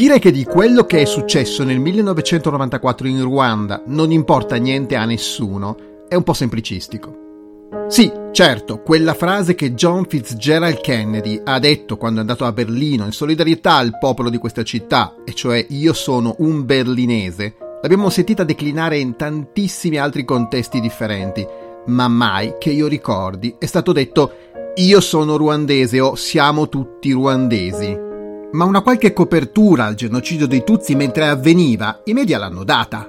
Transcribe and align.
Dire 0.00 0.18
che 0.18 0.30
di 0.30 0.44
quello 0.44 0.84
che 0.84 1.02
è 1.02 1.04
successo 1.04 1.62
nel 1.62 1.78
1994 1.78 3.06
in 3.06 3.20
Ruanda 3.20 3.82
non 3.84 4.10
importa 4.10 4.56
niente 4.56 4.96
a 4.96 5.04
nessuno 5.04 5.76
è 6.08 6.14
un 6.14 6.22
po' 6.22 6.32
semplicistico. 6.32 7.68
Sì, 7.86 8.10
certo, 8.32 8.80
quella 8.80 9.12
frase 9.12 9.54
che 9.54 9.74
John 9.74 10.06
Fitzgerald 10.06 10.80
Kennedy 10.80 11.38
ha 11.44 11.58
detto 11.58 11.98
quando 11.98 12.16
è 12.16 12.20
andato 12.22 12.46
a 12.46 12.52
Berlino 12.52 13.04
in 13.04 13.12
solidarietà 13.12 13.74
al 13.74 13.98
popolo 13.98 14.30
di 14.30 14.38
questa 14.38 14.62
città, 14.62 15.16
e 15.22 15.34
cioè 15.34 15.66
io 15.68 15.92
sono 15.92 16.34
un 16.38 16.64
berlinese, 16.64 17.56
l'abbiamo 17.82 18.08
sentita 18.08 18.42
declinare 18.42 18.96
in 18.96 19.16
tantissimi 19.16 19.98
altri 19.98 20.24
contesti 20.24 20.80
differenti, 20.80 21.46
ma 21.88 22.08
mai 22.08 22.54
che 22.58 22.70
io 22.70 22.86
ricordi 22.86 23.54
è 23.58 23.66
stato 23.66 23.92
detto 23.92 24.32
io 24.76 25.00
sono 25.02 25.36
ruandese 25.36 26.00
o 26.00 26.14
siamo 26.14 26.70
tutti 26.70 27.12
ruandesi. 27.12 28.08
Ma 28.52 28.64
una 28.64 28.82
qualche 28.82 29.12
copertura 29.12 29.84
al 29.84 29.94
genocidio 29.94 30.48
dei 30.48 30.64
Tutsi 30.64 30.96
mentre 30.96 31.28
avveniva, 31.28 32.00
i 32.04 32.12
media 32.12 32.36
l'hanno 32.36 32.64
data. 32.64 33.08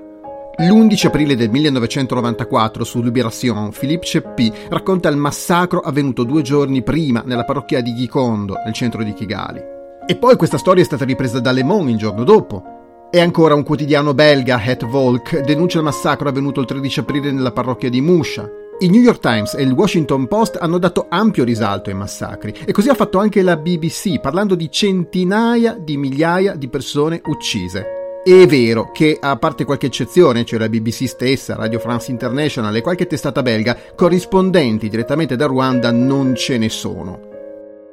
L'11 0.58 1.08
aprile 1.08 1.36
del 1.36 1.50
1994 1.50 2.84
su 2.84 3.02
Libération, 3.02 3.72
Philippe 3.72 4.06
Ceppi 4.06 4.54
racconta 4.70 5.10
il 5.10 5.18
massacro 5.18 5.80
avvenuto 5.80 6.24
due 6.24 6.44
giorni 6.44 6.84
prima 6.84 7.24
nella 7.26 7.44
parrocchia 7.44 7.82
di 7.82 7.96
Gikondo, 7.96 8.54
nel 8.64 8.74
centro 8.74 9.02
di 9.02 9.14
Kigali. 9.14 9.60
E 10.06 10.16
poi 10.16 10.36
questa 10.36 10.60
storia 10.60 10.84
è 10.84 10.86
stata 10.86 11.06
ripresa 11.06 11.40
da 11.40 11.52
Le 11.52 11.64
Monde 11.64 11.92
il 11.92 11.98
giorno 11.98 12.24
dopo. 12.24 12.64
E 13.10 13.20
ancora 13.20 13.56
un 13.56 13.64
quotidiano 13.64 14.14
belga, 14.14 14.64
Het 14.64 14.86
Volk, 14.86 15.40
denuncia 15.40 15.80
il 15.80 15.86
massacro 15.86 16.30
avvenuto 16.30 16.60
il 16.60 16.68
13 16.68 17.00
aprile 17.00 17.32
nella 17.32 17.52
parrocchia 17.52 17.90
di 17.90 18.00
Musha. 18.00 18.48
Il 18.82 18.90
New 18.90 19.02
York 19.02 19.20
Times 19.20 19.54
e 19.54 19.62
il 19.62 19.74
Washington 19.74 20.28
Post 20.28 20.58
hanno 20.60 20.80
dato 20.80 21.06
ampio 21.08 21.44
risalto 21.44 21.92
ai 21.92 21.96
massacri 21.96 22.52
e 22.66 22.72
così 22.72 22.90
ha 22.90 22.96
fatto 22.96 23.20
anche 23.20 23.44
la 23.44 23.56
BBC, 23.56 24.20
parlando 24.20 24.56
di 24.56 24.72
centinaia 24.72 25.78
di 25.80 25.98
migliaia 25.98 26.56
di 26.56 26.68
persone 26.68 27.22
uccise. 27.26 27.86
È 28.24 28.46
vero 28.48 28.90
che, 28.92 29.20
a 29.22 29.38
parte 29.38 29.66
qualche 29.66 29.86
eccezione, 29.86 30.46
cioè 30.46 30.58
la 30.58 30.68
BBC 30.68 31.08
stessa, 31.08 31.54
Radio 31.54 31.78
France 31.78 32.10
International 32.10 32.76
e 32.76 32.82
qualche 32.82 33.06
testata 33.06 33.44
belga, 33.44 33.78
corrispondenti 33.96 34.90
direttamente 34.90 35.36
da 35.36 35.46
Ruanda 35.46 35.92
non 35.92 36.34
ce 36.34 36.58
ne 36.58 36.70
sono. 36.70 37.30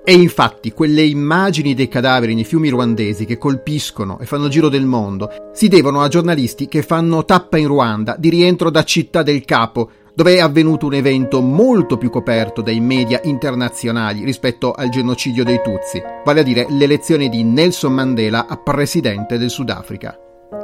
E 0.03 0.15
infatti 0.15 0.73
quelle 0.73 1.03
immagini 1.03 1.75
dei 1.75 1.89
cadaveri 1.89 2.35
nei 2.35 2.45
fiumi 2.45 2.71
ruandesi 2.71 3.27
che 3.27 3.37
colpiscono 3.37 4.19
e 4.21 4.25
fanno 4.25 4.47
il 4.47 4.51
giro 4.51 4.71
del 4.71 4.87
mondo 4.87 5.51
si 5.53 5.69
devono 5.69 6.01
a 6.01 6.09
giornalisti 6.09 6.67
che 6.67 6.81
fanno 6.81 7.27
tappa 7.27 7.59
in 7.59 7.67
Ruanda 7.67 8.17
di 8.19 8.31
rientro 8.31 8.71
da 8.71 8.85
Città 8.85 9.23
del 9.23 9.45
Capo, 9.45 9.91
dove 10.19 10.35
è 10.35 10.41
avvenuto 10.41 10.87
un 10.87 10.95
evento 10.95 11.41
molto 11.41 11.97
più 11.97 12.11
coperto 12.11 12.61
dai 12.61 12.81
media 12.81 13.21
internazionali 13.23 14.25
rispetto 14.25 14.73
al 14.73 14.89
genocidio 14.89 15.45
dei 15.45 15.61
Tutsi, 15.63 16.03
vale 16.25 16.41
a 16.41 16.43
dire 16.43 16.67
l'elezione 16.71 17.29
di 17.29 17.45
Nelson 17.45 17.93
Mandela 17.93 18.49
a 18.49 18.57
presidente 18.57 19.39
del 19.39 19.49
Sudafrica. 19.49 20.19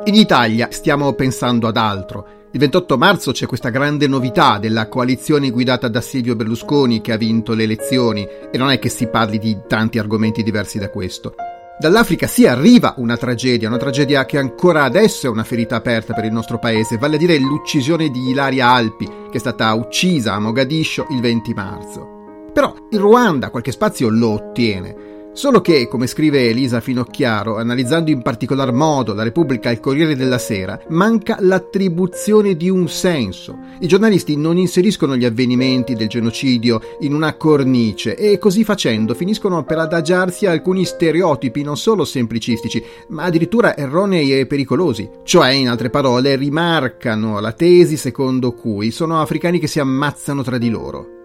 In 0.07 0.17
Italia 0.17 0.67
stiamo 0.73 1.13
pensando 1.13 1.69
ad 1.69 1.77
altro. 1.77 2.27
Il 2.51 2.59
28 2.59 2.99
marzo 2.99 3.31
c'è 3.31 3.47
questa 3.47 3.69
grande 3.71 4.09
novità 4.09 4.59
della 4.59 4.89
coalizione 4.89 5.51
guidata 5.51 5.87
da 5.87 6.01
Silvio 6.01 6.35
Berlusconi 6.35 7.01
che 7.01 7.13
ha 7.13 7.17
vinto 7.17 7.55
le 7.55 7.63
elezioni 7.63 8.27
e 8.51 8.59
non 8.59 8.71
è 8.71 8.81
che 8.81 8.89
si 8.89 9.07
parli 9.07 9.39
di 9.39 9.57
tanti 9.69 10.01
argomenti 10.01 10.43
diversi 10.43 10.81
da 10.81 10.91
questo. 10.91 11.37
Dall'Africa 11.77 12.29
si 12.29 12.47
arriva 12.47 12.95
una 12.99 13.17
tragedia, 13.17 13.67
una 13.67 13.79
tragedia 13.79 14.25
che 14.27 14.39
ancora 14.39 14.85
adesso 14.85 15.27
è 15.27 15.31
una 15.31 15.43
ferita 15.43 15.75
aperta 15.75 16.15
per 16.15 16.25
il 16.25 16.33
nostro 16.33 16.61
paese, 16.61 16.99
vale 16.99 17.17
a 17.17 17.19
dire 17.19 17.37
l'uccisione 17.37 18.11
di 18.11 18.29
Ilaria 18.29 18.69
Alpi, 18.69 19.07
che 19.07 19.37
è 19.37 19.39
stata 19.39 19.75
uccisa 19.75 20.35
a 20.35 20.39
Mogadiscio 20.39 21.07
il 21.11 21.21
20 21.21 21.53
marzo. 21.53 22.09
Però 22.53 22.73
il 22.91 22.99
Ruanda 23.01 23.51
qualche 23.51 23.73
spazio 23.73 24.09
lo 24.09 24.31
ottiene. 24.31 25.14
Solo 25.35 25.61
che, 25.61 25.89
come 25.89 26.07
scrive 26.07 26.49
Elisa 26.49 26.79
Finocchiaro, 26.79 27.57
analizzando 27.57 28.13
in 28.13 28.23
particolar 28.23 28.73
modo 28.73 29.15
la 29.15 29.25
Repubblica 29.25 29.69
e 29.69 29.73
il 29.73 29.81
Corriere 29.81 30.15
della 30.15 30.39
Sera, 30.39 30.81
manca 30.91 31.39
l'attribuzione 31.41 32.57
di 32.57 32.71
un 32.71 32.89
senso. 32.89 33.59
I 33.81 33.89
giornalisti 33.89 34.37
non 34.37 34.59
inseriscono 34.59 35.17
gli 35.17 35.25
avvenimenti 35.25 35.95
del 35.95 36.07
genocidio 36.07 36.81
in 37.01 37.13
una 37.13 37.35
cornice 37.35 38.15
e 38.15 38.39
così 38.39 38.63
facendo 38.63 39.13
finiscono 39.15 39.65
per 39.65 39.79
adagiarsi 39.79 40.47
a 40.47 40.53
alcuni 40.53 40.85
stereotipi 40.85 41.63
non 41.63 41.77
solo 41.77 42.05
semplicistici, 42.05 42.81
ma 43.09 43.25
addirittura 43.25 43.77
erronei 43.77 44.39
e 44.39 44.47
pericolosi. 44.47 45.11
Cioè, 45.25 45.51
in 45.51 45.69
altre 45.69 45.91
parole, 45.91 46.37
rimarcano 46.37 47.41
la 47.41 47.51
tesi 47.51 47.97
secondo 47.97 48.53
cui 48.53 48.93
sono 48.93 49.21
africani 49.21 49.59
che 49.59 49.67
si 49.67 49.81
ammazzano 49.81 50.45
tra 50.45 50.59
di 50.59 50.71
loro. 50.71 51.24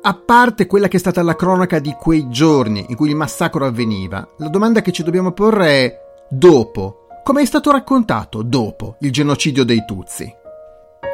A 0.00 0.14
parte 0.14 0.68
quella 0.68 0.86
che 0.86 0.96
è 0.96 1.00
stata 1.00 1.22
la 1.22 1.34
cronaca 1.34 1.80
di 1.80 1.92
quei 1.98 2.28
giorni 2.28 2.86
in 2.88 2.94
cui 2.94 3.08
il 3.10 3.16
massacro 3.16 3.66
avveniva, 3.66 4.26
la 4.38 4.48
domanda 4.48 4.80
che 4.80 4.92
ci 4.92 5.02
dobbiamo 5.02 5.32
porre 5.32 5.66
è 5.66 6.00
dopo. 6.30 7.08
Come 7.24 7.42
è 7.42 7.44
stato 7.44 7.72
raccontato 7.72 8.42
dopo 8.42 8.94
il 9.00 9.10
genocidio 9.10 9.64
dei 9.64 9.84
Tutsi? 9.84 10.32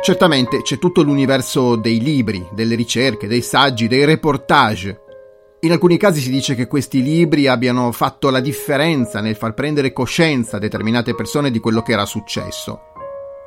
Certamente 0.02 0.60
c'è 0.60 0.78
tutto 0.78 1.02
l'universo 1.02 1.76
dei 1.76 1.98
libri, 1.98 2.46
delle 2.52 2.74
ricerche, 2.74 3.26
dei 3.26 3.40
saggi, 3.40 3.88
dei 3.88 4.04
reportage. 4.04 5.00
In 5.60 5.72
alcuni 5.72 5.96
casi 5.96 6.20
si 6.20 6.30
dice 6.30 6.54
che 6.54 6.66
questi 6.66 7.02
libri 7.02 7.46
abbiano 7.46 7.90
fatto 7.90 8.28
la 8.28 8.40
differenza 8.40 9.22
nel 9.22 9.34
far 9.34 9.54
prendere 9.54 9.94
coscienza 9.94 10.58
a 10.58 10.60
determinate 10.60 11.14
persone 11.14 11.50
di 11.50 11.58
quello 11.58 11.80
che 11.80 11.92
era 11.92 12.04
successo. 12.04 12.92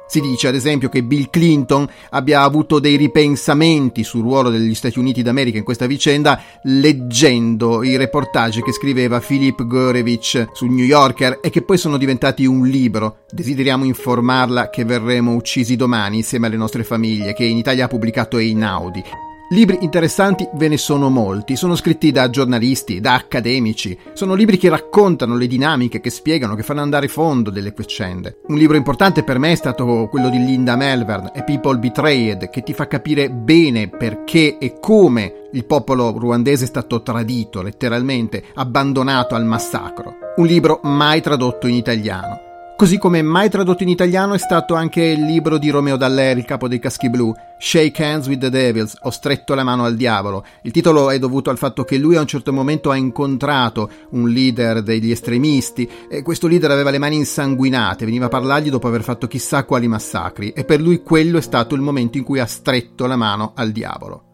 Si 0.08 0.22
dice 0.22 0.48
ad 0.48 0.56
esempio 0.56 0.88
che 0.88 1.04
Bill 1.04 1.30
Clinton 1.30 1.88
abbia 2.12 2.42
avuto 2.42 2.80
dei 2.80 2.96
ripensamenti 2.96 4.04
sul 4.04 4.22
ruolo 4.22 4.50
degli 4.50 4.74
Stati 4.74 5.00
Uniti 5.00 5.22
d'America 5.22 5.58
in 5.58 5.66
questa 5.66 5.86
vicenda 5.86 6.42
leggendo 6.64 7.84
i 7.84 7.98
reportage 7.98 8.64
che 8.64 8.72
scriveva 8.72 9.20
Philip 9.20 9.66
Gorevich 9.66 10.48
sul 10.54 10.72
New 10.72 10.86
Yorker 10.86 11.40
e 11.42 11.50
che 11.50 11.62
poi 11.62 11.78
sono 11.78 11.98
diventati 11.98 12.46
un 12.46 12.68
libro. 12.68 13.20
Desideriamo 13.30 13.84
informarla 13.84 14.70
che 14.70 14.86
verremo 14.86 15.34
uccisi 15.34 15.76
domani 15.76 16.18
insieme 16.18 16.48
alle 16.48 16.58
nostre 16.58 16.84
famiglie 16.84 17.34
che 17.34 17.44
in 17.44 17.58
Italia 17.58 17.86
ha 17.86 17.90
pubblicato 17.90 18.38
Einaudi. 18.38 19.27
Libri 19.50 19.78
interessanti 19.80 20.46
ve 20.56 20.68
ne 20.68 20.76
sono 20.76 21.10
molti, 21.10 21.56
sono 21.56 21.78
scritti 21.78 22.12
da 22.12 22.30
giornalisti, 22.30 23.00
da 23.00 23.14
accademici, 23.14 23.98
sono 24.12 24.34
libri 24.34 24.58
che 24.58 24.68
raccontano 24.68 25.38
le 25.38 25.48
dinamiche, 25.48 26.02
che 26.02 26.10
spiegano, 26.10 26.54
che 26.56 26.64
fanno 26.64 26.82
andare 26.82 27.08
fondo 27.08 27.50
delle 27.50 27.74
vicende. 27.74 28.40
Un 28.48 28.58
libro 28.58 28.76
importante 28.76 29.24
per 29.24 29.40
me 29.40 29.54
è 29.54 29.56
stato 29.56 30.10
quello 30.10 30.30
di 30.30 30.44
Linda 30.44 30.76
Melvern, 30.76 31.32
A 31.34 31.44
People 31.44 31.78
Betrayed, 31.78 32.50
che 32.50 32.62
ti 32.62 32.74
fa 32.74 32.88
capire 32.88 33.30
bene 33.30 33.88
perché 33.88 34.58
e 34.58 34.80
come 34.82 35.48
il 35.54 35.64
popolo 35.64 36.12
ruandese 36.18 36.66
è 36.66 36.68
stato 36.68 37.02
tradito, 37.02 37.62
letteralmente, 37.62 38.44
abbandonato 38.54 39.34
al 39.34 39.46
massacro. 39.46 40.14
Un 40.36 40.46
libro 40.46 40.82
mai 40.84 41.22
tradotto 41.22 41.68
in 41.68 41.76
italiano. 41.76 42.47
Così 42.78 43.00
come 43.00 43.24
mai 43.24 43.50
tradotto 43.50 43.82
in 43.82 43.90
italiano 43.90 44.36
è 44.36 44.38
stato 44.38 44.76
anche 44.76 45.02
il 45.02 45.26
libro 45.26 45.58
di 45.58 45.72
Romeo 45.72 45.98
Dallaire, 45.98 46.42
il 46.42 46.46
capo 46.46 46.68
dei 46.68 46.78
caschi 46.78 47.10
blu, 47.10 47.34
Shake 47.58 48.06
Hands 48.06 48.28
with 48.28 48.40
the 48.40 48.52
Devils, 48.52 48.96
Ho 49.02 49.10
stretto 49.10 49.56
la 49.56 49.64
mano 49.64 49.84
al 49.84 49.96
diavolo. 49.96 50.46
Il 50.62 50.72
titolo 50.72 51.10
è 51.10 51.18
dovuto 51.18 51.50
al 51.50 51.58
fatto 51.58 51.84
che 51.84 51.98
lui 51.98 52.18
a 52.18 52.22
un 52.22 52.28
certo 52.28 52.54
momento 52.54 52.92
ha 52.92 52.96
incontrato 52.96 53.90
un 54.12 54.30
leader 54.30 54.84
degli 54.84 55.10
estremisti 55.10 55.90
e 56.08 56.22
questo 56.22 56.46
leader 56.46 56.70
aveva 56.70 56.92
le 56.92 57.00
mani 57.00 57.16
insanguinate, 57.16 58.06
veniva 58.06 58.28
a 58.28 58.30
parlargli 58.30 58.70
dopo 58.70 58.88
aver 58.88 59.02
fatto 59.02 59.26
chissà 59.26 59.64
quali 59.64 59.88
massacri 59.88 60.52
e 60.52 60.64
per 60.64 60.80
lui 60.80 61.02
quello 61.02 61.40
è 61.40 61.42
stato 61.42 61.74
il 61.74 61.82
momento 61.82 62.20
in 62.20 62.24
cui 62.24 62.38
ha 62.38 62.46
stretto 62.46 63.08
la 63.08 63.16
mano 63.16 63.54
al 63.56 63.72
diavolo. 63.72 64.27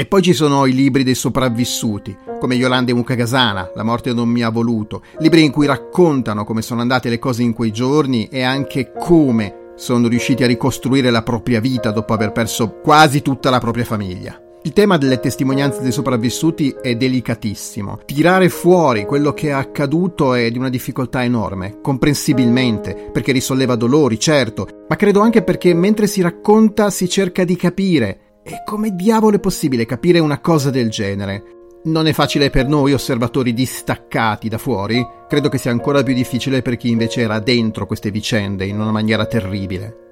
E 0.00 0.06
poi 0.06 0.22
ci 0.22 0.32
sono 0.32 0.64
i 0.66 0.72
libri 0.74 1.02
dei 1.02 1.16
sopravvissuti, 1.16 2.16
come 2.38 2.54
Yolande 2.54 2.94
Mukagasana, 2.94 3.72
La 3.74 3.82
morte 3.82 4.12
non 4.12 4.28
mi 4.28 4.42
ha 4.42 4.48
voluto, 4.48 5.02
libri 5.18 5.42
in 5.42 5.50
cui 5.50 5.66
raccontano 5.66 6.44
come 6.44 6.62
sono 6.62 6.82
andate 6.82 7.08
le 7.08 7.18
cose 7.18 7.42
in 7.42 7.52
quei 7.52 7.72
giorni 7.72 8.28
e 8.28 8.42
anche 8.42 8.92
come 8.96 9.72
sono 9.74 10.06
riusciti 10.06 10.44
a 10.44 10.46
ricostruire 10.46 11.10
la 11.10 11.24
propria 11.24 11.58
vita 11.58 11.90
dopo 11.90 12.12
aver 12.12 12.30
perso 12.30 12.78
quasi 12.80 13.22
tutta 13.22 13.50
la 13.50 13.58
propria 13.58 13.84
famiglia. 13.84 14.40
Il 14.62 14.72
tema 14.72 14.98
delle 14.98 15.18
testimonianze 15.18 15.82
dei 15.82 15.90
sopravvissuti 15.90 16.76
è 16.80 16.94
delicatissimo. 16.94 18.02
Tirare 18.04 18.48
fuori 18.50 19.04
quello 19.04 19.32
che 19.32 19.48
è 19.48 19.52
accaduto 19.52 20.34
è 20.34 20.48
di 20.52 20.58
una 20.58 20.68
difficoltà 20.68 21.24
enorme, 21.24 21.80
comprensibilmente, 21.82 23.10
perché 23.12 23.32
risolleva 23.32 23.74
dolori, 23.74 24.20
certo, 24.20 24.84
ma 24.88 24.94
credo 24.94 25.18
anche 25.22 25.42
perché 25.42 25.74
mentre 25.74 26.06
si 26.06 26.20
racconta 26.20 26.88
si 26.90 27.08
cerca 27.08 27.42
di 27.42 27.56
capire 27.56 28.20
e 28.50 28.62
come 28.64 28.94
diavolo 28.94 29.36
è 29.36 29.40
possibile 29.40 29.84
capire 29.84 30.18
una 30.18 30.40
cosa 30.40 30.70
del 30.70 30.88
genere? 30.88 31.42
Non 31.84 32.06
è 32.06 32.14
facile 32.14 32.48
per 32.48 32.66
noi 32.66 32.94
osservatori 32.94 33.52
distaccati 33.52 34.48
da 34.48 34.56
fuori, 34.56 35.06
credo 35.28 35.50
che 35.50 35.58
sia 35.58 35.70
ancora 35.70 36.02
più 36.02 36.14
difficile 36.14 36.62
per 36.62 36.76
chi 36.76 36.88
invece 36.90 37.20
era 37.20 37.40
dentro 37.40 37.86
queste 37.86 38.10
vicende 38.10 38.64
in 38.64 38.80
una 38.80 38.90
maniera 38.90 39.26
terribile. 39.26 40.07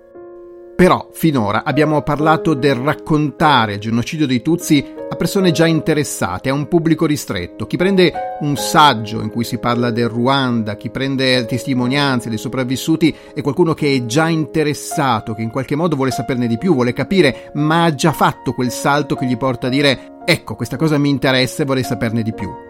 Però 0.77 1.09
finora 1.11 1.65
abbiamo 1.65 2.03
parlato 2.03 2.53
del 2.53 2.75
raccontare 2.75 3.75
il 3.75 3.81
genocidio 3.81 4.27
dei 4.27 4.43
Tutsi 4.43 4.85
a 5.09 5.17
persone 5.17 5.51
già 5.51 5.65
interessate, 5.65 6.51
a 6.51 6.53
un 6.53 6.69
pubblico 6.69 7.07
ristretto. 7.07 7.67
Chi 7.67 7.79
prende 7.79 8.13
un 8.41 8.57
saggio 8.57 9.23
in 9.23 9.31
cui 9.31 9.43
si 9.43 9.57
parla 9.57 9.91
del 9.91 10.11
Ruanda, 10.11 10.77
chi 10.77 10.91
prende 10.91 11.47
testimonianze 11.47 12.29
dei 12.29 12.37
sopravvissuti 12.37 13.15
è 13.33 13.41
qualcuno 13.41 13.73
che 13.73 13.95
è 13.95 14.05
già 14.05 14.29
interessato, 14.29 15.33
che 15.33 15.41
in 15.41 15.51
qualche 15.51 15.77
modo 15.77 15.97
vuole 15.97 16.11
saperne 16.11 16.47
di 16.47 16.59
più, 16.59 16.75
vuole 16.75 16.93
capire, 16.93 17.51
ma 17.55 17.85
ha 17.85 17.95
già 17.95 18.13
fatto 18.13 18.53
quel 18.53 18.71
salto 18.71 19.15
che 19.15 19.25
gli 19.25 19.39
porta 19.39 19.69
a 19.69 19.71
dire 19.71 20.19
ecco, 20.27 20.57
questa 20.57 20.77
cosa 20.77 20.99
mi 20.99 21.09
interessa 21.09 21.63
e 21.63 21.67
vorrei 21.67 21.85
saperne 21.85 22.23
di 22.23 22.35
più. 22.35 22.66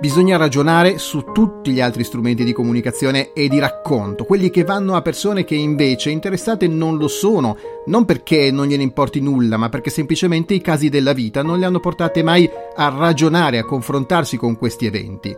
Bisogna 0.00 0.38
ragionare 0.38 0.96
su 0.96 1.26
tutti 1.30 1.72
gli 1.72 1.80
altri 1.82 2.04
strumenti 2.04 2.42
di 2.42 2.54
comunicazione 2.54 3.34
e 3.34 3.48
di 3.48 3.58
racconto, 3.58 4.24
quelli 4.24 4.48
che 4.48 4.64
vanno 4.64 4.94
a 4.94 5.02
persone 5.02 5.44
che 5.44 5.54
invece 5.54 6.08
interessate 6.08 6.66
non 6.66 6.96
lo 6.96 7.06
sono, 7.06 7.58
non 7.84 8.06
perché 8.06 8.50
non 8.50 8.66
gliene 8.66 8.82
importi 8.82 9.20
nulla, 9.20 9.58
ma 9.58 9.68
perché 9.68 9.90
semplicemente 9.90 10.54
i 10.54 10.62
casi 10.62 10.88
della 10.88 11.12
vita 11.12 11.42
non 11.42 11.58
le 11.58 11.66
hanno 11.66 11.80
portate 11.80 12.22
mai 12.22 12.48
a 12.76 12.88
ragionare, 12.88 13.58
a 13.58 13.66
confrontarsi 13.66 14.38
con 14.38 14.56
questi 14.56 14.86
eventi. 14.86 15.36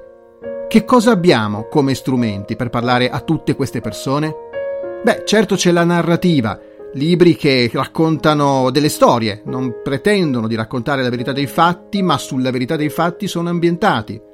Che 0.68 0.84
cosa 0.84 1.10
abbiamo 1.10 1.66
come 1.68 1.94
strumenti 1.94 2.54
per 2.54 2.70
parlare 2.70 3.10
a 3.10 3.18
tutte 3.18 3.56
queste 3.56 3.80
persone? 3.80 4.32
Beh, 5.02 5.24
certo 5.26 5.56
c'è 5.56 5.72
la 5.72 5.82
narrativa, 5.82 6.56
libri 6.94 7.34
che 7.34 7.68
raccontano 7.72 8.70
delle 8.70 8.88
storie, 8.88 9.42
non 9.46 9.80
pretendono 9.82 10.46
di 10.46 10.54
raccontare 10.54 11.02
la 11.02 11.10
verità 11.10 11.32
dei 11.32 11.48
fatti, 11.48 12.00
ma 12.00 12.16
sulla 12.16 12.52
verità 12.52 12.76
dei 12.76 12.90
fatti 12.90 13.26
sono 13.26 13.48
ambientati. 13.48 14.30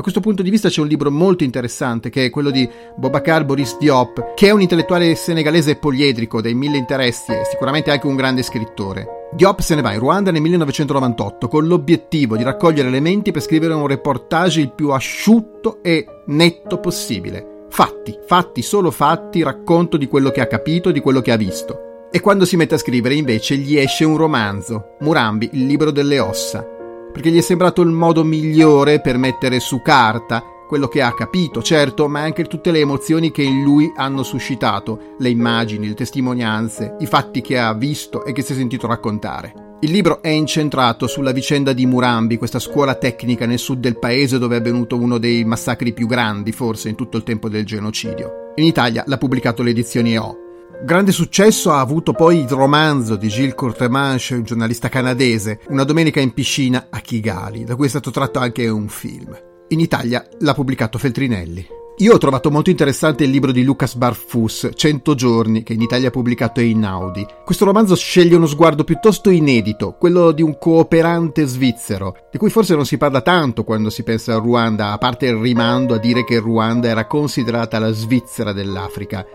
Da 0.00 0.06
questo 0.06 0.26
punto 0.26 0.42
di 0.42 0.48
vista 0.48 0.70
c'è 0.70 0.80
un 0.80 0.86
libro 0.86 1.10
molto 1.10 1.44
interessante 1.44 2.08
che 2.08 2.24
è 2.24 2.30
quello 2.30 2.48
di 2.48 2.66
Bobakar 2.96 3.44
Boris 3.44 3.76
Diop, 3.76 4.32
che 4.32 4.46
è 4.46 4.50
un 4.50 4.62
intellettuale 4.62 5.14
senegalese 5.14 5.76
poliedrico 5.76 6.40
dai 6.40 6.54
mille 6.54 6.78
interessi 6.78 7.32
e 7.32 7.44
sicuramente 7.44 7.90
anche 7.90 8.06
un 8.06 8.16
grande 8.16 8.42
scrittore. 8.42 9.28
Diop 9.34 9.60
se 9.60 9.74
ne 9.74 9.82
va 9.82 9.92
in 9.92 9.98
Ruanda 9.98 10.30
nel 10.30 10.40
1998 10.40 11.48
con 11.48 11.66
l'obiettivo 11.66 12.38
di 12.38 12.44
raccogliere 12.44 12.88
elementi 12.88 13.30
per 13.30 13.42
scrivere 13.42 13.74
un 13.74 13.86
reportage 13.86 14.62
il 14.62 14.72
più 14.72 14.88
asciutto 14.88 15.82
e 15.82 16.06
netto 16.28 16.78
possibile. 16.78 17.66
Fatti, 17.68 18.16
fatti, 18.26 18.62
solo 18.62 18.90
fatti, 18.90 19.42
racconto 19.42 19.98
di 19.98 20.08
quello 20.08 20.30
che 20.30 20.40
ha 20.40 20.46
capito, 20.46 20.92
di 20.92 21.00
quello 21.00 21.20
che 21.20 21.30
ha 21.30 21.36
visto. 21.36 22.08
E 22.10 22.20
quando 22.20 22.46
si 22.46 22.56
mette 22.56 22.74
a 22.74 22.78
scrivere 22.78 23.16
invece 23.16 23.54
gli 23.56 23.76
esce 23.76 24.06
un 24.06 24.16
romanzo, 24.16 24.96
Murambi, 25.00 25.50
il 25.52 25.66
libro 25.66 25.90
delle 25.90 26.18
ossa, 26.18 26.78
perché 27.12 27.30
gli 27.30 27.38
è 27.38 27.42
sembrato 27.42 27.82
il 27.82 27.90
modo 27.90 28.24
migliore 28.24 29.00
per 29.00 29.18
mettere 29.18 29.60
su 29.60 29.82
carta 29.82 30.44
quello 30.70 30.86
che 30.86 31.02
ha 31.02 31.12
capito, 31.12 31.62
certo, 31.62 32.06
ma 32.06 32.20
anche 32.20 32.44
tutte 32.44 32.70
le 32.70 32.78
emozioni 32.78 33.32
che 33.32 33.42
in 33.42 33.64
lui 33.64 33.92
hanno 33.96 34.22
suscitato, 34.22 35.16
le 35.18 35.28
immagini, 35.28 35.88
le 35.88 35.94
testimonianze, 35.94 36.94
i 37.00 37.06
fatti 37.06 37.40
che 37.40 37.58
ha 37.58 37.74
visto 37.74 38.24
e 38.24 38.30
che 38.30 38.42
si 38.42 38.52
è 38.52 38.54
sentito 38.54 38.86
raccontare. 38.86 39.76
Il 39.80 39.90
libro 39.90 40.22
è 40.22 40.28
incentrato 40.28 41.08
sulla 41.08 41.32
vicenda 41.32 41.72
di 41.72 41.86
Murambi, 41.86 42.36
questa 42.36 42.60
scuola 42.60 42.94
tecnica 42.94 43.46
nel 43.46 43.58
sud 43.58 43.80
del 43.80 43.98
paese 43.98 44.38
dove 44.38 44.54
è 44.54 44.58
avvenuto 44.60 44.96
uno 44.96 45.18
dei 45.18 45.42
massacri 45.44 45.92
più 45.92 46.06
grandi, 46.06 46.52
forse, 46.52 46.88
in 46.88 46.94
tutto 46.94 47.16
il 47.16 47.24
tempo 47.24 47.48
del 47.48 47.64
genocidio. 47.64 48.52
In 48.54 48.64
Italia 48.64 49.02
l'ha 49.06 49.18
pubblicato 49.18 49.64
l'edizione 49.64 50.10
EO. 50.10 50.49
Grande 50.82 51.12
successo 51.12 51.72
ha 51.72 51.78
avuto 51.78 52.12
poi 52.14 52.38
il 52.38 52.48
romanzo 52.48 53.16
di 53.16 53.28
Gilles 53.28 53.54
Courtemanche, 53.54 54.34
un 54.34 54.44
giornalista 54.44 54.88
canadese, 54.88 55.60
Una 55.68 55.84
domenica 55.84 56.20
in 56.20 56.32
piscina 56.32 56.86
a 56.88 57.00
Kigali, 57.00 57.64
da 57.64 57.76
cui 57.76 57.84
è 57.84 57.90
stato 57.90 58.10
tratto 58.10 58.38
anche 58.38 58.66
un 58.66 58.88
film. 58.88 59.38
In 59.68 59.78
Italia 59.78 60.26
l'ha 60.38 60.54
pubblicato 60.54 60.96
Feltrinelli. 60.96 61.66
Io 61.98 62.14
ho 62.14 62.18
trovato 62.18 62.50
molto 62.50 62.70
interessante 62.70 63.24
il 63.24 63.30
libro 63.30 63.52
di 63.52 63.62
Lucas 63.62 63.94
Barfus, 63.94 64.70
100 64.74 65.14
giorni, 65.14 65.62
che 65.62 65.74
in 65.74 65.82
Italia 65.82 66.08
è 66.08 66.10
pubblicato 66.10 66.62
in 66.62 66.82
Audi. 66.82 67.26
Questo 67.44 67.66
romanzo 67.66 67.94
sceglie 67.94 68.36
uno 68.36 68.46
sguardo 68.46 68.84
piuttosto 68.84 69.28
inedito, 69.28 69.96
quello 69.98 70.32
di 70.32 70.40
un 70.40 70.56
cooperante 70.56 71.44
svizzero, 71.44 72.28
di 72.32 72.38
cui 72.38 72.48
forse 72.48 72.74
non 72.74 72.86
si 72.86 72.96
parla 72.96 73.20
tanto 73.20 73.64
quando 73.64 73.90
si 73.90 74.02
pensa 74.02 74.34
a 74.34 74.38
Ruanda, 74.38 74.92
a 74.92 74.98
parte 74.98 75.26
il 75.26 75.36
rimando 75.36 75.92
a 75.92 75.98
dire 75.98 76.24
che 76.24 76.38
Ruanda 76.38 76.88
era 76.88 77.06
considerata 77.06 77.78
la 77.78 77.92
Svizzera 77.92 78.54
dell'Africa. 78.54 79.26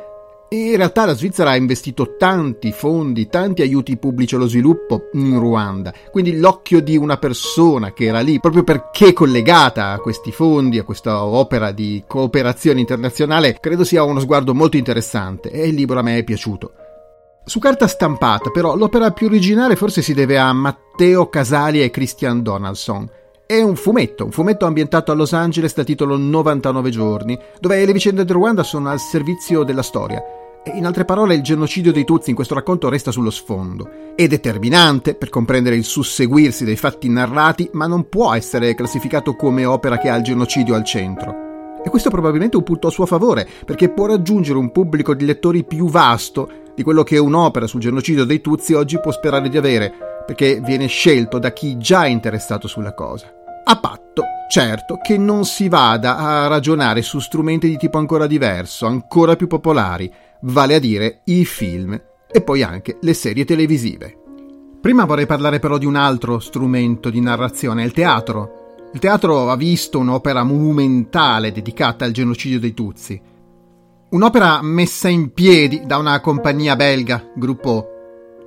In 0.47 0.75
realtà 0.75 1.05
la 1.05 1.15
Svizzera 1.15 1.49
ha 1.49 1.55
investito 1.55 2.17
tanti 2.17 2.71
fondi, 2.71 3.27
tanti 3.27 3.63
aiuti 3.63 3.97
pubblici 3.97 4.35
allo 4.35 4.47
sviluppo 4.47 5.09
in 5.13 5.39
Ruanda, 5.39 5.91
quindi 6.11 6.37
l'occhio 6.37 6.81
di 6.81 6.95
una 6.95 7.17
persona 7.17 7.93
che 7.93 8.05
era 8.05 8.19
lì 8.19 8.39
proprio 8.39 8.63
perché 8.63 9.11
collegata 9.11 9.89
a 9.89 9.97
questi 9.97 10.31
fondi, 10.31 10.77
a 10.77 10.83
questa 10.83 11.23
opera 11.25 11.71
di 11.71 12.03
cooperazione 12.07 12.79
internazionale, 12.79 13.57
credo 13.59 13.83
sia 13.83 14.03
uno 14.03 14.19
sguardo 14.19 14.53
molto 14.53 14.77
interessante 14.77 15.49
e 15.49 15.67
il 15.67 15.73
libro 15.73 15.97
a 15.97 16.03
me 16.03 16.19
è 16.19 16.23
piaciuto. 16.23 16.73
Su 17.43 17.59
carta 17.59 17.87
stampata, 17.87 18.51
però, 18.51 18.75
l'opera 18.75 19.11
più 19.11 19.27
originale 19.27 19.75
forse 19.75 20.03
si 20.03 20.13
deve 20.13 20.37
a 20.37 20.53
Matteo 20.53 21.27
Casali 21.27 21.81
e 21.81 21.89
Christian 21.89 22.43
Donaldson. 22.43 23.09
È 23.47 23.61
un 23.61 23.75
fumetto, 23.75 24.25
un 24.25 24.31
fumetto 24.31 24.65
ambientato 24.65 25.11
a 25.11 25.13
Los 25.13 25.31
Angeles 25.33 25.75
dal 25.75 25.85
titolo 25.85 26.17
99 26.17 26.89
giorni, 26.89 27.37
dove 27.59 27.85
le 27.85 27.93
vicende 27.93 28.25
del 28.25 28.33
Ruanda 28.33 28.63
sono 28.63 28.89
al 28.89 28.99
servizio 28.99 29.61
della 29.61 29.83
storia. 29.83 30.19
In 30.73 30.83
altre 30.83 31.05
parole, 31.05 31.35
il 31.35 31.43
genocidio 31.43 31.91
dei 31.91 32.05
Tutsi 32.05 32.31
in 32.31 32.35
questo 32.35 32.55
racconto 32.55 32.89
resta 32.89 33.11
sullo 33.11 33.29
sfondo. 33.29 33.87
È 34.15 34.25
determinante 34.25 35.13
per 35.13 35.29
comprendere 35.29 35.75
il 35.75 35.83
susseguirsi 35.83 36.65
dei 36.65 36.75
fatti 36.75 37.07
narrati, 37.07 37.69
ma 37.73 37.85
non 37.85 38.09
può 38.09 38.33
essere 38.33 38.73
classificato 38.73 39.35
come 39.35 39.63
opera 39.63 39.99
che 39.99 40.09
ha 40.09 40.15
il 40.15 40.23
genocidio 40.23 40.73
al 40.73 40.83
centro. 40.83 41.43
E 41.85 41.89
questo 41.91 42.07
è 42.07 42.11
probabilmente 42.11 42.57
un 42.57 42.63
punto 42.63 42.87
a 42.87 42.91
suo 42.91 43.05
favore, 43.05 43.47
perché 43.63 43.89
può 43.89 44.07
raggiungere 44.07 44.57
un 44.57 44.71
pubblico 44.71 45.13
di 45.13 45.23
lettori 45.23 45.63
più 45.63 45.87
vasto 45.87 46.49
di 46.73 46.81
quello 46.81 47.03
che 47.03 47.19
un'opera 47.19 47.67
sul 47.67 47.79
genocidio 47.79 48.25
dei 48.25 48.41
Tutsi 48.41 48.73
oggi 48.73 48.99
può 48.99 49.11
sperare 49.11 49.49
di 49.49 49.57
avere, 49.57 50.04
perché 50.25 50.59
viene 50.59 50.87
scelto 50.87 51.39
da 51.39 51.53
chi 51.53 51.77
già 51.77 52.05
è 52.05 52.09
interessato 52.09 52.67
sulla 52.67 52.93
cosa. 52.93 53.31
A 53.63 53.79
patto, 53.79 54.23
certo, 54.49 54.99
che 55.01 55.17
non 55.17 55.45
si 55.45 55.69
vada 55.69 56.17
a 56.17 56.47
ragionare 56.47 57.01
su 57.01 57.19
strumenti 57.19 57.67
di 57.67 57.77
tipo 57.77 57.97
ancora 57.97 58.27
diverso, 58.27 58.85
ancora 58.85 59.35
più 59.35 59.47
popolari, 59.47 60.11
vale 60.41 60.75
a 60.75 60.79
dire 60.79 61.21
i 61.25 61.45
film 61.45 61.99
e 62.29 62.41
poi 62.41 62.63
anche 62.63 62.97
le 63.01 63.13
serie 63.13 63.45
televisive. 63.45 64.17
Prima 64.81 65.05
vorrei 65.05 65.25
parlare 65.25 65.59
però 65.59 65.77
di 65.77 65.85
un 65.85 65.95
altro 65.95 66.39
strumento 66.39 67.09
di 67.09 67.21
narrazione, 67.21 67.83
il 67.83 67.91
teatro. 67.91 68.77
Il 68.93 68.99
teatro 68.99 69.49
ha 69.49 69.55
visto 69.55 69.97
un'opera 69.97 70.43
monumentale 70.43 71.51
dedicata 71.51 72.05
al 72.05 72.11
genocidio 72.11 72.59
dei 72.59 72.73
Tutsi. 72.73 73.19
Un'opera 74.09 74.61
messa 74.61 75.09
in 75.09 75.33
piedi 75.33 75.81
da 75.85 75.97
una 75.97 76.21
compagnia 76.21 76.75
belga, 76.75 77.31
Gruppo 77.33 77.94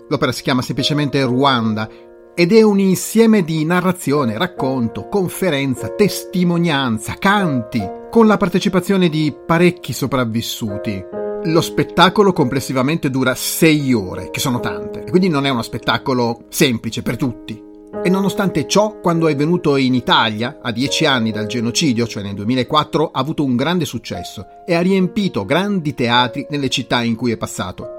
L'opera 0.08 0.32
si 0.32 0.42
chiama 0.42 0.62
semplicemente 0.62 1.22
Ruanda 1.22 1.88
ed 2.34 2.52
è 2.52 2.62
un 2.62 2.78
insieme 2.78 3.42
di 3.42 3.64
narrazione, 3.64 4.38
racconto, 4.38 5.08
conferenza, 5.08 5.88
testimonianza, 5.88 7.14
canti, 7.18 7.82
con 8.10 8.26
la 8.26 8.36
partecipazione 8.36 9.08
di 9.08 9.34
parecchi 9.44 9.92
sopravvissuti. 9.92 11.04
Lo 11.44 11.60
spettacolo 11.60 12.32
complessivamente 12.32 13.10
dura 13.10 13.34
sei 13.34 13.92
ore, 13.92 14.30
che 14.30 14.40
sono 14.40 14.60
tante, 14.60 15.04
e 15.04 15.10
quindi 15.10 15.28
non 15.28 15.46
è 15.46 15.50
uno 15.50 15.62
spettacolo 15.62 16.44
semplice 16.48 17.02
per 17.02 17.16
tutti. 17.16 17.66
E 18.02 18.08
nonostante 18.08 18.68
ciò, 18.68 19.00
quando 19.00 19.28
è 19.28 19.34
venuto 19.34 19.76
in 19.76 19.94
Italia, 19.94 20.58
a 20.62 20.70
dieci 20.70 21.06
anni 21.06 21.32
dal 21.32 21.46
genocidio, 21.46 22.06
cioè 22.06 22.22
nel 22.22 22.34
2004, 22.34 23.10
ha 23.12 23.18
avuto 23.18 23.44
un 23.44 23.56
grande 23.56 23.84
successo 23.84 24.46
e 24.64 24.74
ha 24.74 24.80
riempito 24.80 25.44
grandi 25.44 25.92
teatri 25.92 26.46
nelle 26.50 26.68
città 26.68 27.02
in 27.02 27.16
cui 27.16 27.32
è 27.32 27.36
passato. 27.36 27.97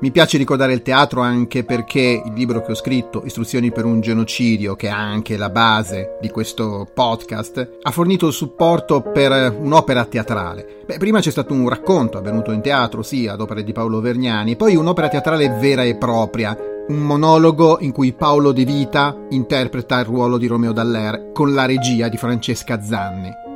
Mi 0.00 0.10
piace 0.10 0.38
ricordare 0.38 0.72
il 0.72 0.80
teatro 0.80 1.20
anche 1.20 1.62
perché 1.62 2.22
il 2.24 2.32
libro 2.32 2.62
che 2.62 2.72
ho 2.72 2.74
scritto, 2.74 3.22
Istruzioni 3.26 3.70
per 3.70 3.84
un 3.84 4.00
genocidio, 4.00 4.74
che 4.74 4.86
è 4.86 4.90
anche 4.90 5.36
la 5.36 5.50
base 5.50 6.16
di 6.22 6.30
questo 6.30 6.88
podcast, 6.94 7.76
ha 7.82 7.90
fornito 7.90 8.26
il 8.28 8.32
supporto 8.32 9.02
per 9.02 9.54
un'opera 9.60 10.06
teatrale. 10.06 10.84
Beh, 10.86 10.96
prima 10.96 11.20
c'è 11.20 11.30
stato 11.30 11.52
un 11.52 11.68
racconto 11.68 12.16
avvenuto 12.16 12.50
in 12.50 12.62
teatro, 12.62 13.02
sì, 13.02 13.26
ad 13.26 13.42
opere 13.42 13.62
di 13.62 13.72
Paolo 13.72 14.00
Vergnani, 14.00 14.56
poi 14.56 14.74
un'opera 14.74 15.10
teatrale 15.10 15.50
vera 15.60 15.82
e 15.82 15.96
propria, 15.96 16.56
un 16.88 17.00
monologo 17.00 17.76
in 17.80 17.92
cui 17.92 18.14
Paolo 18.14 18.52
De 18.52 18.64
Vita 18.64 19.14
interpreta 19.28 19.98
il 19.98 20.06
ruolo 20.06 20.38
di 20.38 20.46
Romeo 20.46 20.72
Dallaire 20.72 21.30
con 21.34 21.52
la 21.52 21.66
regia 21.66 22.08
di 22.08 22.16
Francesca 22.16 22.82
Zanni 22.82 23.48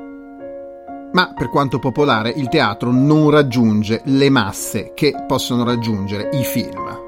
ma 1.15 1.33
per 1.37 1.49
quanto 1.49 1.79
popolare 1.79 2.31
il 2.31 2.49
teatro 2.49 2.91
non 2.93 3.31
raggiunge 3.31 4.03
le 4.05 4.31
masse 4.31 4.93
che 4.95 5.15
possono 5.27 5.65
raggiungere 5.65 6.29
i 6.33 6.45
film. 6.45 7.03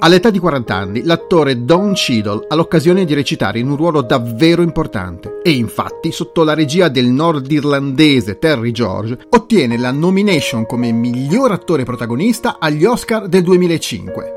All'età 0.00 0.28
di 0.28 0.38
40 0.38 0.74
anni, 0.74 1.02
l'attore 1.02 1.64
Don 1.64 1.94
Cheadle 1.94 2.46
ha 2.48 2.54
l'occasione 2.54 3.06
di 3.06 3.14
recitare 3.14 3.58
in 3.58 3.70
un 3.70 3.76
ruolo 3.76 4.02
davvero 4.02 4.60
importante 4.60 5.40
e 5.42 5.52
infatti, 5.52 6.12
sotto 6.12 6.44
la 6.44 6.52
regia 6.52 6.88
del 6.88 7.06
nordirlandese 7.06 8.38
Terry 8.38 8.70
George, 8.70 9.18
ottiene 9.30 9.78
la 9.78 9.92
nomination 9.92 10.66
come 10.66 10.92
miglior 10.92 11.52
attore 11.52 11.84
protagonista 11.84 12.58
agli 12.58 12.84
Oscar 12.84 13.28
del 13.28 13.44
2005. 13.44 14.32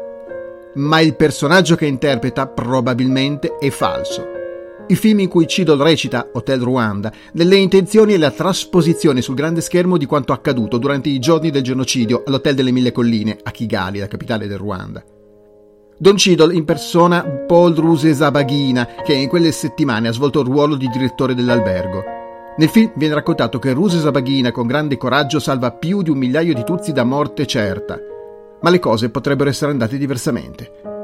Ma 0.75 1.01
il 1.01 1.15
personaggio 1.15 1.75
che 1.75 1.85
interpreta 1.85 2.47
probabilmente 2.47 3.57
è 3.57 3.69
falso 3.69 4.36
il 4.89 4.95
film 4.97 5.19
in 5.19 5.27
cui 5.27 5.47
Cidol 5.47 5.79
recita 5.79 6.29
Hotel 6.33 6.61
Rwanda, 6.61 7.11
delle 7.33 7.57
intenzioni 7.57 8.13
e 8.13 8.17
la 8.17 8.31
trasposizione 8.31 9.21
sul 9.21 9.35
grande 9.35 9.61
schermo 9.61 9.97
di 9.97 10.05
quanto 10.05 10.33
accaduto 10.33 10.77
durante 10.77 11.09
i 11.09 11.19
giorni 11.19 11.49
del 11.49 11.63
genocidio 11.63 12.23
all'Hotel 12.25 12.55
delle 12.55 12.71
Mille 12.71 12.91
Colline 12.91 13.37
a 13.41 13.51
Kigali, 13.51 13.99
la 13.99 14.07
capitale 14.07 14.47
del 14.47 14.57
Ruanda. 14.57 15.03
Don 15.99 16.17
Cidol 16.17 16.53
impersona 16.53 17.23
Paul 17.23 17.73
Rusesabagina, 17.73 18.87
che 19.03 19.13
in 19.13 19.27
quelle 19.27 19.51
settimane 19.51 20.07
ha 20.07 20.13
svolto 20.13 20.41
il 20.41 20.47
ruolo 20.47 20.75
di 20.75 20.87
direttore 20.89 21.33
dell'albergo. 21.33 22.03
Nel 22.57 22.69
film 22.69 22.91
viene 22.95 23.15
raccontato 23.15 23.59
che 23.59 23.73
Rusesabagina 23.73 24.51
con 24.51 24.67
grande 24.67 24.97
coraggio 24.97 25.39
salva 25.39 25.71
più 25.71 26.01
di 26.01 26.09
un 26.09 26.17
migliaio 26.17 26.53
di 26.53 26.63
tuzzi 26.63 26.91
da 26.91 27.03
morte 27.03 27.45
certa, 27.45 27.99
ma 28.61 28.69
le 28.69 28.79
cose 28.79 29.09
potrebbero 29.09 29.49
essere 29.49 29.71
andate 29.71 29.97
diversamente. 29.97 30.96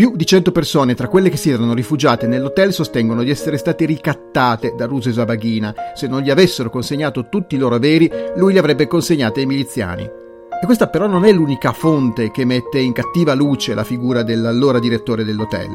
Più 0.00 0.16
di 0.16 0.24
100 0.24 0.50
persone, 0.50 0.94
tra 0.94 1.08
quelle 1.08 1.28
che 1.28 1.36
si 1.36 1.50
erano 1.50 1.74
rifugiate 1.74 2.26
nell'hotel, 2.26 2.72
sostengono 2.72 3.22
di 3.22 3.28
essere 3.28 3.58
state 3.58 3.84
ricattate 3.84 4.72
da 4.74 4.86
Rusesabagina. 4.86 5.74
Se 5.94 6.06
non 6.06 6.22
gli 6.22 6.30
avessero 6.30 6.70
consegnato 6.70 7.28
tutti 7.28 7.54
i 7.54 7.58
loro 7.58 7.74
averi, 7.74 8.10
lui 8.36 8.54
li 8.54 8.58
avrebbe 8.58 8.86
consegnati 8.86 9.40
ai 9.40 9.46
miliziani. 9.46 10.04
E 10.04 10.64
questa 10.64 10.88
però 10.88 11.06
non 11.06 11.26
è 11.26 11.32
l'unica 11.32 11.72
fonte 11.72 12.30
che 12.30 12.46
mette 12.46 12.78
in 12.78 12.94
cattiva 12.94 13.34
luce 13.34 13.74
la 13.74 13.84
figura 13.84 14.22
dell'allora 14.22 14.78
direttore 14.78 15.22
dell'hotel. 15.22 15.68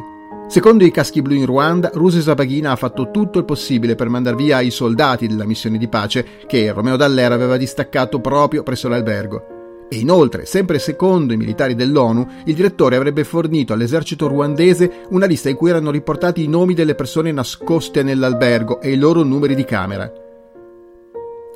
Secondo 0.47 0.85
i 0.85 0.89
caschi 0.89 1.21
blu 1.21 1.35
in 1.35 1.45
Ruanda, 1.45 1.91
Rusesabagina 1.93 2.71
ha 2.71 2.75
fatto 2.75 3.11
tutto 3.11 3.37
il 3.37 3.45
possibile 3.45 3.93
per 3.93 4.09
mandar 4.09 4.33
via 4.33 4.59
i 4.59 4.71
soldati 4.71 5.27
della 5.27 5.45
missione 5.45 5.77
di 5.77 5.87
pace 5.87 6.25
che 6.47 6.71
Romeo 6.71 6.95
Dallaire 6.95 7.35
aveva 7.35 7.57
distaccato 7.57 8.19
proprio 8.21 8.63
presso 8.63 8.87
l'albergo. 8.87 9.54
E 9.87 9.97
inoltre, 9.97 10.45
sempre 10.45 10.79
secondo 10.79 11.33
i 11.33 11.37
militari 11.37 11.75
dell'ONU, 11.75 12.27
il 12.45 12.55
direttore 12.55 12.95
avrebbe 12.95 13.23
fornito 13.23 13.73
all'esercito 13.73 14.27
ruandese 14.27 15.05
una 15.09 15.27
lista 15.27 15.49
in 15.49 15.55
cui 15.55 15.69
erano 15.69 15.91
riportati 15.91 16.43
i 16.43 16.47
nomi 16.47 16.73
delle 16.73 16.95
persone 16.95 17.31
nascoste 17.31 18.01
nell'albergo 18.01 18.81
e 18.81 18.91
i 18.91 18.97
loro 18.97 19.23
numeri 19.23 19.53
di 19.53 19.63
camera. 19.63 20.11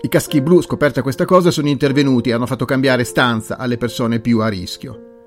I 0.01 0.07
caschi 0.07 0.41
blu, 0.41 0.62
scoperta 0.62 1.01
questa 1.01 1.25
cosa, 1.25 1.51
sono 1.51 1.67
intervenuti 1.67 2.29
e 2.29 2.33
hanno 2.33 2.45
fatto 2.45 2.65
cambiare 2.65 3.03
stanza 3.03 3.57
alle 3.57 3.77
persone 3.77 4.19
più 4.19 4.39
a 4.39 4.48
rischio. 4.48 5.18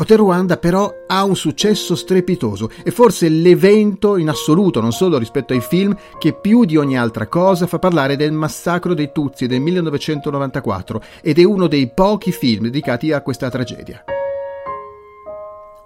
Hotel 0.00 0.16
Ruanda 0.16 0.56
però 0.56 0.90
ha 1.06 1.24
un 1.24 1.36
successo 1.36 1.94
strepitoso 1.94 2.70
e 2.82 2.90
forse 2.90 3.28
l'evento 3.28 4.16
in 4.16 4.30
assoluto, 4.30 4.80
non 4.80 4.92
solo 4.92 5.18
rispetto 5.18 5.52
ai 5.52 5.60
film, 5.60 5.94
che 6.18 6.32
più 6.32 6.64
di 6.64 6.78
ogni 6.78 6.96
altra 6.96 7.26
cosa 7.26 7.66
fa 7.66 7.78
parlare 7.78 8.16
del 8.16 8.32
massacro 8.32 8.94
dei 8.94 9.10
Tutsi 9.12 9.46
del 9.46 9.60
1994 9.60 11.02
ed 11.20 11.38
è 11.38 11.44
uno 11.44 11.66
dei 11.66 11.92
pochi 11.92 12.32
film 12.32 12.62
dedicati 12.64 13.12
a 13.12 13.20
questa 13.20 13.50
tragedia. 13.50 14.02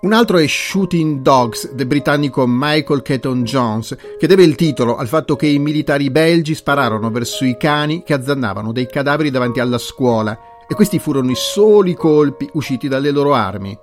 Un 0.02 0.12
altro 0.12 0.36
è 0.36 0.46
Shooting 0.46 1.20
Dogs 1.20 1.72
del 1.72 1.86
britannico 1.86 2.44
Michael 2.46 3.02
Keaton 3.02 3.42
Jones, 3.42 3.96
che 4.16 4.28
deve 4.28 4.44
il 4.44 4.54
titolo 4.54 4.96
al 4.96 5.08
fatto 5.08 5.34
che 5.34 5.48
i 5.48 5.58
militari 5.58 6.10
belgi 6.10 6.54
spararono 6.54 7.10
verso 7.10 7.44
i 7.44 7.56
cani 7.56 8.04
che 8.04 8.12
azzannavano 8.12 8.70
dei 8.70 8.86
cadaveri 8.86 9.30
davanti 9.30 9.58
alla 9.58 9.78
scuola 9.78 10.38
e 10.68 10.74
questi 10.76 11.00
furono 11.00 11.32
i 11.32 11.36
soli 11.36 11.94
colpi 11.94 12.48
usciti 12.52 12.86
dalle 12.86 13.10
loro 13.10 13.34
armi. 13.34 13.76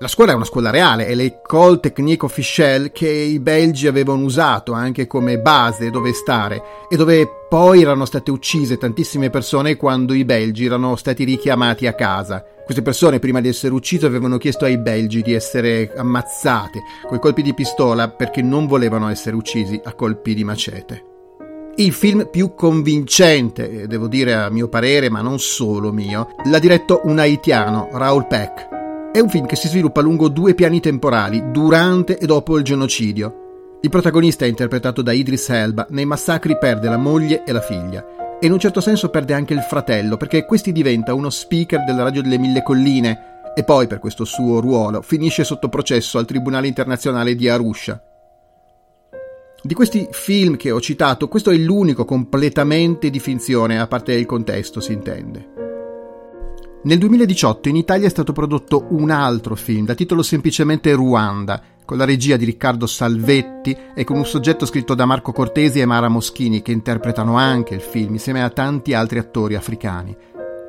La 0.00 0.06
scuola 0.06 0.30
è 0.30 0.34
una 0.36 0.44
scuola 0.44 0.70
reale, 0.70 1.06
è 1.06 1.14
l'École 1.16 1.80
Technique 1.80 2.24
Officielle 2.24 2.92
che 2.92 3.08
i 3.08 3.40
belgi 3.40 3.88
avevano 3.88 4.22
usato 4.22 4.70
anche 4.70 5.08
come 5.08 5.40
base 5.40 5.90
dove 5.90 6.12
stare 6.12 6.62
e 6.88 6.96
dove 6.96 7.28
poi 7.48 7.82
erano 7.82 8.04
state 8.04 8.30
uccise 8.30 8.78
tantissime 8.78 9.28
persone 9.28 9.74
quando 9.74 10.14
i 10.14 10.24
belgi 10.24 10.66
erano 10.66 10.94
stati 10.94 11.24
richiamati 11.24 11.88
a 11.88 11.94
casa. 11.94 12.44
Queste 12.64 12.80
persone 12.80 13.18
prima 13.18 13.40
di 13.40 13.48
essere 13.48 13.74
uccise 13.74 14.06
avevano 14.06 14.38
chiesto 14.38 14.66
ai 14.66 14.78
belgi 14.78 15.20
di 15.20 15.32
essere 15.32 15.92
ammazzate 15.96 16.80
coi 17.08 17.18
colpi 17.18 17.42
di 17.42 17.52
pistola 17.52 18.08
perché 18.08 18.40
non 18.40 18.68
volevano 18.68 19.08
essere 19.08 19.34
uccisi 19.34 19.80
a 19.82 19.94
colpi 19.94 20.32
di 20.32 20.44
macete. 20.44 21.04
Il 21.74 21.92
film 21.92 22.28
più 22.30 22.54
convincente, 22.54 23.88
devo 23.88 24.06
dire 24.06 24.34
a 24.34 24.48
mio 24.48 24.68
parere, 24.68 25.10
ma 25.10 25.22
non 25.22 25.40
solo 25.40 25.92
mio, 25.92 26.28
l'ha 26.44 26.58
diretto 26.60 27.00
un 27.02 27.18
haitiano, 27.18 27.88
Raoul 27.90 28.28
Peck. 28.28 28.77
È 29.18 29.20
un 29.20 29.30
film 29.30 29.46
che 29.46 29.56
si 29.56 29.66
sviluppa 29.66 30.00
lungo 30.00 30.28
due 30.28 30.54
piani 30.54 30.78
temporali, 30.78 31.50
durante 31.50 32.18
e 32.18 32.24
dopo 32.24 32.56
il 32.56 32.62
genocidio. 32.62 33.78
Il 33.80 33.90
protagonista 33.90 34.44
è 34.44 34.48
interpretato 34.48 35.02
da 35.02 35.10
Idris 35.10 35.48
Elba, 35.48 35.88
nei 35.90 36.04
massacri 36.04 36.56
perde 36.56 36.88
la 36.88 36.98
moglie 36.98 37.42
e 37.42 37.50
la 37.50 37.60
figlia. 37.60 38.38
E 38.38 38.46
in 38.46 38.52
un 38.52 38.60
certo 38.60 38.80
senso 38.80 39.08
perde 39.08 39.34
anche 39.34 39.54
il 39.54 39.62
fratello, 39.62 40.16
perché 40.16 40.46
questi 40.46 40.70
diventa 40.70 41.14
uno 41.14 41.30
speaker 41.30 41.82
della 41.82 42.04
radio 42.04 42.22
delle 42.22 42.38
Mille 42.38 42.62
Colline 42.62 43.18
e 43.56 43.64
poi, 43.64 43.88
per 43.88 43.98
questo 43.98 44.24
suo 44.24 44.60
ruolo, 44.60 45.02
finisce 45.02 45.42
sotto 45.42 45.68
processo 45.68 46.18
al 46.18 46.24
Tribunale 46.24 46.68
internazionale 46.68 47.34
di 47.34 47.48
Arusha. 47.48 48.00
Di 49.60 49.74
questi 49.74 50.06
film 50.12 50.56
che 50.56 50.70
ho 50.70 50.80
citato, 50.80 51.26
questo 51.26 51.50
è 51.50 51.56
l'unico 51.56 52.04
completamente 52.04 53.10
di 53.10 53.18
finzione, 53.18 53.80
a 53.80 53.88
parte 53.88 54.12
il 54.12 54.26
contesto, 54.26 54.78
si 54.78 54.92
intende. 54.92 55.57
Nel 56.80 56.98
2018 56.98 57.68
in 57.68 57.74
Italia 57.76 58.06
è 58.06 58.10
stato 58.10 58.32
prodotto 58.32 58.86
un 58.90 59.10
altro 59.10 59.56
film, 59.56 59.84
da 59.84 59.94
titolo 59.94 60.22
semplicemente 60.22 60.92
Ruanda, 60.92 61.60
con 61.84 61.98
la 61.98 62.04
regia 62.04 62.36
di 62.36 62.44
Riccardo 62.44 62.86
Salvetti 62.86 63.76
e 63.96 64.04
con 64.04 64.16
un 64.16 64.24
soggetto 64.24 64.64
scritto 64.64 64.94
da 64.94 65.04
Marco 65.04 65.32
Cortesi 65.32 65.80
e 65.80 65.86
Mara 65.86 66.06
Moschini, 66.06 66.62
che 66.62 66.70
interpretano 66.70 67.36
anche 67.36 67.74
il 67.74 67.80
film, 67.80 68.12
insieme 68.12 68.44
a 68.44 68.50
tanti 68.50 68.94
altri 68.94 69.18
attori 69.18 69.56
africani. 69.56 70.16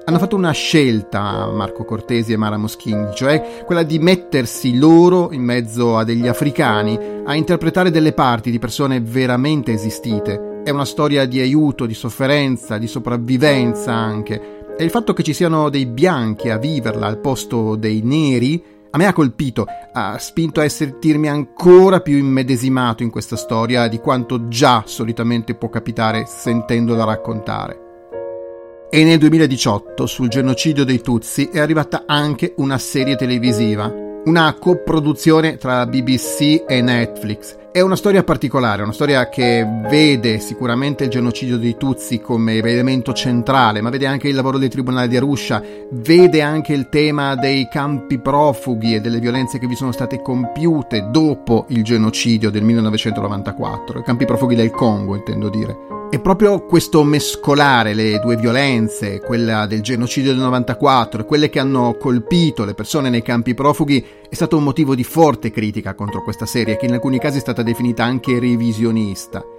Hanno 0.05 0.17
fatto 0.17 0.35
una 0.35 0.49
scelta, 0.49 1.45
Marco 1.45 1.85
Cortesi 1.85 2.33
e 2.33 2.37
Mara 2.37 2.57
Moschini, 2.57 3.13
cioè 3.13 3.61
quella 3.63 3.83
di 3.83 3.99
mettersi 3.99 4.79
loro 4.79 5.31
in 5.31 5.43
mezzo 5.43 5.95
a 5.95 6.03
degli 6.03 6.27
africani 6.27 6.97
a 7.23 7.35
interpretare 7.35 7.91
delle 7.91 8.13
parti 8.13 8.49
di 8.49 8.57
persone 8.57 8.99
veramente 8.99 9.71
esistite. 9.71 10.61
È 10.63 10.71
una 10.71 10.85
storia 10.85 11.27
di 11.27 11.39
aiuto, 11.39 11.85
di 11.85 11.93
sofferenza, 11.93 12.79
di 12.79 12.87
sopravvivenza 12.87 13.93
anche 13.93 14.58
e 14.79 14.85
il 14.85 14.91
fatto 14.91 15.11
che 15.11 15.23
ci 15.23 15.33
siano 15.33 15.67
dei 15.67 15.85
bianchi 15.85 16.49
a 16.49 16.57
viverla 16.57 17.05
al 17.05 17.17
posto 17.17 17.75
dei 17.75 17.99
neri 18.01 18.63
a 18.91 18.97
me 18.97 19.07
ha 19.07 19.13
colpito, 19.13 19.65
ha 19.91 20.17
spinto 20.17 20.61
a 20.61 20.69
sentirmi 20.69 21.27
ancora 21.27 21.99
più 21.99 22.15
immedesimato 22.15 23.03
in 23.03 23.09
questa 23.09 23.35
storia 23.35 23.89
di 23.89 23.99
quanto 23.99 24.47
già 24.47 24.83
solitamente 24.85 25.53
può 25.53 25.67
capitare 25.67 26.23
sentendola 26.25 27.03
raccontare. 27.03 28.87
E 28.89 29.03
nel 29.03 29.19
2018 29.19 30.05
sul 30.05 30.29
genocidio 30.29 30.85
dei 30.85 31.01
Tutsi 31.01 31.49
è 31.51 31.59
arrivata 31.59 32.05
anche 32.07 32.53
una 32.55 32.77
serie 32.77 33.17
televisiva, 33.17 33.93
una 34.25 34.53
coproduzione 34.59 35.57
tra 35.57 35.85
BBC 35.85 36.63
e 36.67 36.81
Netflix. 36.81 37.57
È 37.71 37.81
una 37.81 37.95
storia 37.95 38.23
particolare, 38.23 38.83
una 38.83 38.91
storia 38.91 39.29
che 39.29 39.65
vede 39.87 40.39
sicuramente 40.39 41.03
il 41.03 41.09
genocidio 41.09 41.57
dei 41.57 41.77
Tutsi 41.77 42.19
come 42.19 42.57
elemento 42.57 43.13
centrale, 43.13 43.81
ma 43.81 43.89
vede 43.89 44.07
anche 44.07 44.27
il 44.27 44.35
lavoro 44.35 44.57
dei 44.57 44.69
tribunali 44.69 45.07
di 45.07 45.17
Arusha, 45.17 45.61
vede 45.91 46.41
anche 46.41 46.73
il 46.73 46.89
tema 46.89 47.35
dei 47.35 47.67
campi 47.71 48.19
profughi 48.19 48.95
e 48.95 49.01
delle 49.01 49.19
violenze 49.19 49.59
che 49.59 49.67
vi 49.67 49.75
sono 49.75 49.91
state 49.91 50.21
compiute 50.21 51.09
dopo 51.11 51.65
il 51.69 51.83
genocidio 51.83 52.49
del 52.49 52.63
1994, 52.63 53.99
i 53.99 54.03
campi 54.03 54.25
profughi 54.25 54.55
del 54.55 54.71
Congo 54.71 55.15
intendo 55.15 55.49
dire. 55.49 55.98
E 56.11 56.19
proprio 56.19 56.65
questo 56.65 57.03
mescolare 57.03 57.93
le 57.93 58.19
due 58.19 58.35
violenze, 58.35 59.19
quella 59.19 59.67
del 59.67 59.81
genocidio 59.81 60.31
del 60.31 60.39
94 60.39 61.21
e 61.21 61.25
quelle 61.25 61.51
che 61.51 61.59
hanno 61.59 61.97
colpito 61.99 62.65
le 62.65 62.73
persone 62.73 63.11
nei 63.11 63.21
campi 63.21 63.53
profughi, 63.53 64.03
è 64.27 64.33
stato 64.33 64.57
un 64.57 64.63
motivo 64.63 64.95
di 64.95 65.03
forte 65.03 65.51
critica 65.51 65.93
contro 65.93 66.23
questa 66.23 66.47
serie, 66.47 66.77
che 66.77 66.87
in 66.87 66.93
alcuni 66.93 67.19
casi 67.19 67.37
è 67.37 67.41
stata 67.41 67.61
definita 67.61 68.05
anche 68.05 68.39
revisionista. 68.39 69.58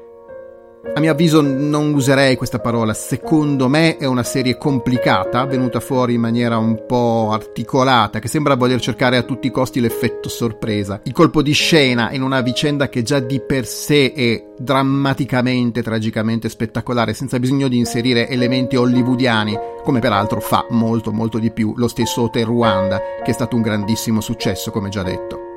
A 0.82 0.98
mio 0.98 1.12
avviso 1.12 1.42
non 1.42 1.92
userei 1.92 2.36
questa 2.36 2.58
parola, 2.58 2.94
secondo 2.94 3.68
me 3.68 3.98
è 3.98 4.06
una 4.06 4.22
serie 4.22 4.56
complicata, 4.56 5.44
venuta 5.44 5.78
fuori 5.78 6.14
in 6.14 6.22
maniera 6.22 6.56
un 6.56 6.84
po' 6.86 7.30
articolata, 7.32 8.18
che 8.18 8.28
sembra 8.28 8.54
voler 8.54 8.80
cercare 8.80 9.18
a 9.18 9.22
tutti 9.22 9.46
i 9.46 9.50
costi 9.50 9.80
l'effetto 9.80 10.30
sorpresa, 10.30 11.00
il 11.04 11.12
colpo 11.12 11.42
di 11.42 11.52
scena 11.52 12.12
in 12.12 12.22
una 12.22 12.40
vicenda 12.40 12.88
che 12.88 13.02
già 13.02 13.18
di 13.18 13.40
per 13.40 13.66
sé 13.66 14.12
è 14.14 14.44
drammaticamente, 14.56 15.82
tragicamente 15.82 16.48
spettacolare, 16.48 17.12
senza 17.12 17.38
bisogno 17.38 17.68
di 17.68 17.76
inserire 17.76 18.26
elementi 18.28 18.76
hollywoodiani, 18.76 19.58
come 19.84 20.00
peraltro 20.00 20.40
fa 20.40 20.66
molto 20.70 21.12
molto 21.12 21.38
di 21.38 21.50
più 21.50 21.74
lo 21.76 21.88
stesso 21.88 22.22
Hotel 22.22 22.46
Ruanda, 22.46 23.00
che 23.22 23.30
è 23.30 23.34
stato 23.34 23.54
un 23.54 23.62
grandissimo 23.62 24.22
successo, 24.22 24.70
come 24.70 24.88
già 24.88 25.02
detto. 25.02 25.49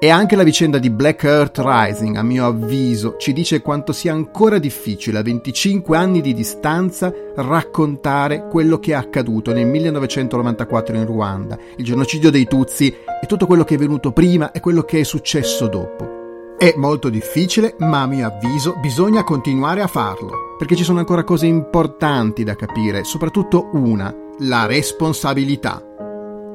E 0.00 0.10
anche 0.10 0.36
la 0.36 0.44
vicenda 0.44 0.78
di 0.78 0.90
Black 0.90 1.24
Earth 1.24 1.58
Rising, 1.58 2.14
a 2.14 2.22
mio 2.22 2.46
avviso, 2.46 3.16
ci 3.18 3.32
dice 3.32 3.60
quanto 3.60 3.92
sia 3.92 4.12
ancora 4.12 4.58
difficile 4.58 5.18
a 5.18 5.22
25 5.22 5.96
anni 5.96 6.20
di 6.20 6.34
distanza 6.34 7.12
raccontare 7.34 8.46
quello 8.48 8.78
che 8.78 8.92
è 8.92 8.94
accaduto 8.94 9.52
nel 9.52 9.66
1994 9.66 10.94
in 10.94 11.04
Ruanda, 11.04 11.58
il 11.78 11.84
genocidio 11.84 12.30
dei 12.30 12.46
Tutsi 12.46 12.86
e 12.86 13.26
tutto 13.26 13.46
quello 13.46 13.64
che 13.64 13.74
è 13.74 13.78
venuto 13.78 14.12
prima 14.12 14.52
e 14.52 14.60
quello 14.60 14.82
che 14.82 15.00
è 15.00 15.02
successo 15.02 15.66
dopo. 15.66 16.54
È 16.56 16.74
molto 16.76 17.08
difficile, 17.08 17.74
ma 17.78 18.02
a 18.02 18.06
mio 18.06 18.24
avviso 18.28 18.76
bisogna 18.80 19.24
continuare 19.24 19.80
a 19.80 19.88
farlo, 19.88 20.54
perché 20.56 20.76
ci 20.76 20.84
sono 20.84 21.00
ancora 21.00 21.24
cose 21.24 21.46
importanti 21.46 22.44
da 22.44 22.54
capire, 22.54 23.02
soprattutto 23.02 23.70
una, 23.72 24.14
la 24.38 24.66
responsabilità. 24.66 25.87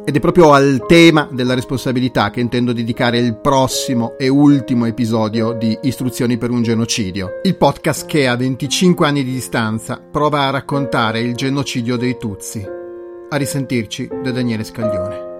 Ed 0.05 0.17
è 0.17 0.19
proprio 0.19 0.51
al 0.51 0.83
tema 0.85 1.29
della 1.31 1.53
responsabilità 1.53 2.29
che 2.29 2.41
intendo 2.41 2.73
dedicare 2.73 3.19
il 3.19 3.37
prossimo 3.37 4.17
e 4.17 4.27
ultimo 4.27 4.85
episodio 4.85 5.53
di 5.53 5.77
Istruzioni 5.83 6.37
per 6.37 6.49
un 6.49 6.61
genocidio, 6.61 7.39
il 7.43 7.55
podcast 7.55 8.05
che 8.05 8.27
a 8.27 8.35
25 8.35 9.07
anni 9.07 9.23
di 9.23 9.31
distanza 9.31 10.01
prova 10.01 10.41
a 10.41 10.49
raccontare 10.49 11.21
il 11.21 11.35
genocidio 11.35 11.95
dei 11.95 12.17
Tutsi. 12.17 12.67
A 13.29 13.35
risentirci 13.37 14.09
da 14.21 14.31
Daniele 14.31 14.65
Scaglione. 14.65 15.32